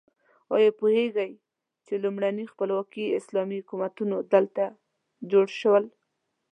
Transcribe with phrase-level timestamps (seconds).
[0.55, 1.31] ایا پوهیږئ
[1.85, 4.63] چې لومړني خپلواکي اسلامي حکومتونه دلته
[5.31, 5.83] جوړ شول؟